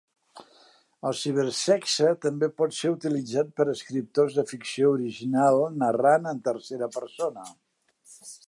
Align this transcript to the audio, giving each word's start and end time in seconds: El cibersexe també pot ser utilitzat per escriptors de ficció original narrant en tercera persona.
El 1.09 1.17
cibersexe 1.19 2.13
també 2.23 2.49
pot 2.63 2.73
ser 2.79 2.93
utilitzat 2.95 3.53
per 3.61 3.67
escriptors 3.75 4.41
de 4.41 4.47
ficció 4.55 4.91
original 4.97 5.63
narrant 5.85 6.31
en 6.33 6.45
tercera 6.49 6.93
persona. 7.01 7.51